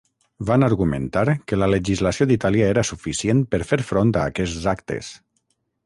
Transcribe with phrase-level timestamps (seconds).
[0.49, 5.17] Van argumentar que la legislació d'Itàlia era suficient per fer front a aquests actes.